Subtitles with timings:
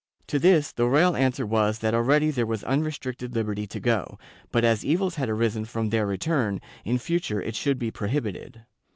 [0.25, 4.17] To this the royal answer was that already there was unrestricted liberty to go,
[4.51, 8.65] but as evils had arisen from their return, in future it should be prohibited.